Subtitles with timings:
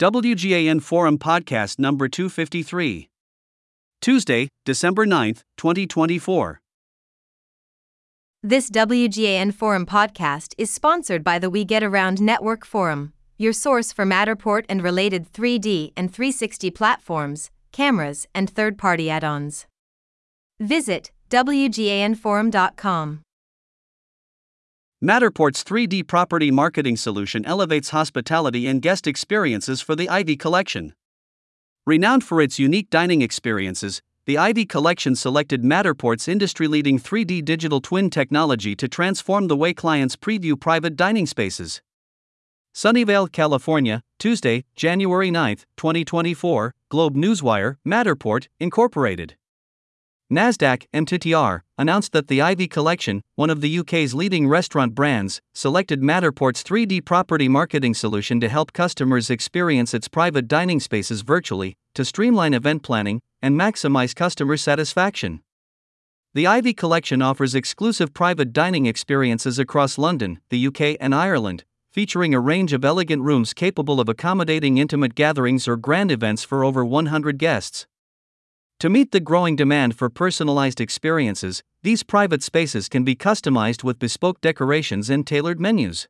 [0.00, 3.10] WGAN Forum Podcast number 253.
[4.00, 6.58] Tuesday, December 9th, 2024.
[8.42, 13.92] This WGAN Forum podcast is sponsored by the We Get Around Network Forum, your source
[13.92, 19.66] for Matterport and related 3D and 360 platforms, cameras, and third party add ons.
[20.58, 23.20] Visit WGANForum.com.
[25.02, 30.92] Matterport's 3D property marketing solution elevates hospitality and guest experiences for the Ivy Collection.
[31.86, 37.80] Renowned for its unique dining experiences, the Ivy Collection selected Matterport's industry leading 3D digital
[37.80, 41.80] twin technology to transform the way clients preview private dining spaces.
[42.74, 49.36] Sunnyvale, California, Tuesday, January 9, 2024, Globe Newswire, Matterport, Incorporated.
[50.30, 56.02] NASDAQ MTTR announced that the Ivy Collection, one of the UK's leading restaurant brands, selected
[56.02, 62.04] Matterport's 3D property marketing solution to help customers experience its private dining spaces virtually, to
[62.04, 65.40] streamline event planning and maximize customer satisfaction.
[66.32, 72.34] The Ivy Collection offers exclusive private dining experiences across London, the UK, and Ireland, featuring
[72.34, 76.84] a range of elegant rooms capable of accommodating intimate gatherings or grand events for over
[76.84, 77.88] 100 guests.
[78.80, 83.98] To meet the growing demand for personalized experiences, these private spaces can be customized with
[83.98, 86.08] bespoke decorations and tailored menus.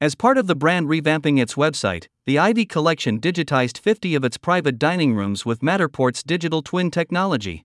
[0.00, 4.36] As part of the brand revamping its website, the Ivy Collection digitized 50 of its
[4.36, 7.64] private dining rooms with Matterport's digital twin technology.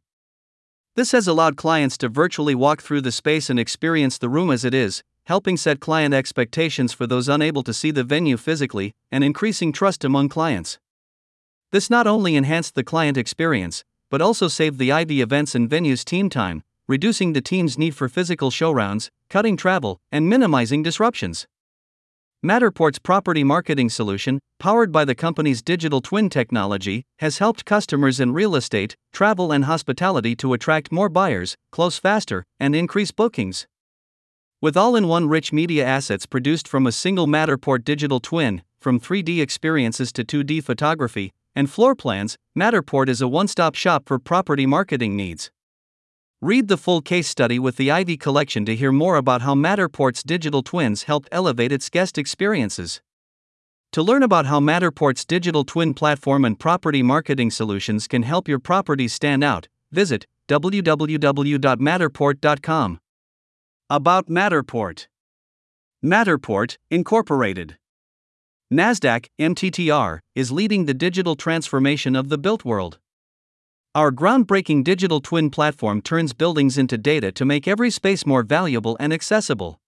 [0.93, 4.63] This has allowed clients to virtually walk through the space and experience the room as
[4.63, 9.23] it is, helping set client expectations for those unable to see the venue physically and
[9.23, 10.77] increasing trust among clients.
[11.71, 16.05] This not only enhanced the client experience, but also saved the Ivy events and venues
[16.05, 21.47] team time, reducing the team's need for physical showrounds, cutting travel, and minimizing disruptions.
[22.45, 28.33] Matterport's property marketing solution, powered by the company's digital twin technology, has helped customers in
[28.33, 33.65] real estate, travel, and hospitality to attract more buyers, close faster, and increase bookings.
[34.61, 38.99] With all in one rich media assets produced from a single Matterport digital twin, from
[38.99, 44.17] 3D experiences to 2D photography, and floor plans, Matterport is a one stop shop for
[44.19, 45.51] property marketing needs.
[46.41, 50.23] Read the full case study with the Ivy Collection to hear more about how Matterport's
[50.23, 53.01] digital twins helped elevate its guest experiences.
[53.93, 58.59] To learn about how Matterport's digital twin platform and property marketing solutions can help your
[58.59, 62.99] property stand out, visit www.matterport.com.
[63.89, 65.07] About Matterport
[66.03, 67.77] Matterport, Incorporated.
[68.73, 72.97] NASDAQ, MTTR, is leading the digital transformation of the built world.
[73.93, 78.97] Our groundbreaking digital twin platform turns buildings into data to make every space more valuable
[78.99, 79.79] and accessible.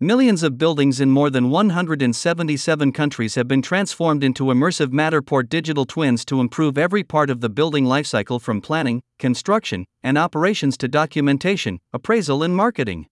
[0.00, 5.84] Millions of buildings in more than 177 countries have been transformed into immersive Matterport digital
[5.84, 10.88] twins to improve every part of the building lifecycle from planning, construction, and operations to
[10.88, 13.04] documentation, appraisal, and marketing.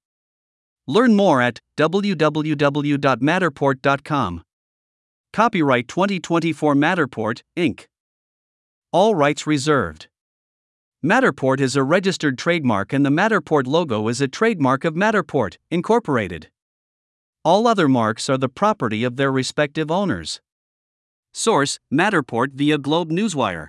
[0.86, 4.42] Learn more at www.matterport.com.
[5.38, 7.86] Copyright 2024 Matterport, Inc.
[8.90, 10.08] All rights reserved.
[11.00, 16.50] Matterport is a registered trademark and the Matterport logo is a trademark of Matterport, Incorporated.
[17.44, 20.40] All other marks are the property of their respective owners.
[21.32, 23.68] Source Matterport via Globe Newswire.